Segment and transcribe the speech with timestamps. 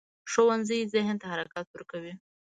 [0.31, 2.13] ښوونځی ذهن ته حرکت ورکوي